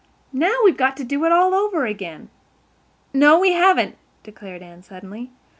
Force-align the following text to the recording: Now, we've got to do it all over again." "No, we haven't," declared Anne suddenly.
Now, 0.33 0.55
we've 0.65 0.75
got 0.77 0.97
to 0.97 1.03
do 1.03 1.25
it 1.25 1.31
all 1.31 1.53
over 1.53 1.85
again." 1.85 2.31
"No, 3.13 3.39
we 3.39 3.51
haven't," 3.53 3.97
declared 4.23 4.63
Anne 4.63 4.81
suddenly. 4.81 5.29